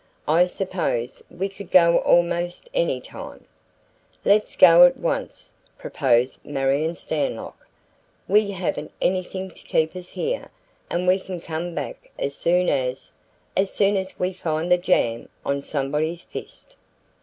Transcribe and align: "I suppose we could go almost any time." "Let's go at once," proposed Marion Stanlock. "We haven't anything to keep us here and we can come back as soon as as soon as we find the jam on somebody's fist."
"I 0.27 0.47
suppose 0.47 1.21
we 1.29 1.47
could 1.47 1.69
go 1.69 1.97
almost 1.99 2.71
any 2.73 2.99
time." 2.99 3.45
"Let's 4.25 4.55
go 4.55 4.85
at 4.87 4.97
once," 4.97 5.51
proposed 5.77 6.43
Marion 6.43 6.95
Stanlock. 6.95 7.67
"We 8.27 8.49
haven't 8.49 8.91
anything 8.99 9.51
to 9.51 9.61
keep 9.61 9.95
us 9.95 10.13
here 10.13 10.49
and 10.89 11.05
we 11.07 11.19
can 11.19 11.39
come 11.39 11.75
back 11.75 12.09
as 12.17 12.33
soon 12.35 12.67
as 12.67 13.11
as 13.55 13.71
soon 13.71 13.95
as 13.95 14.17
we 14.17 14.33
find 14.33 14.71
the 14.71 14.79
jam 14.79 15.29
on 15.45 15.61
somebody's 15.61 16.23
fist." 16.23 16.77